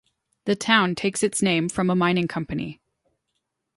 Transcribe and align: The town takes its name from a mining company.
The 0.45 0.55
town 0.55 0.95
takes 0.95 1.21
its 1.21 1.43
name 1.43 1.69
from 1.69 1.91
a 1.91 1.95
mining 1.95 2.27
company. 2.27 2.81